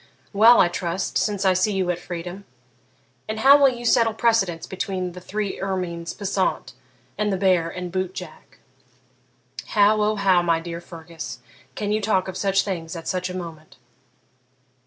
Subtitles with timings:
[0.33, 2.45] Well, I trust, since I see you at freedom.
[3.29, 6.73] And how will you settle precedence between the three ermines passant
[7.19, 8.57] and the bear and boot jack?'
[9.67, 11.37] 'How, O how, my dear Fergus,
[11.75, 13.77] can you talk of such things at such a moment!'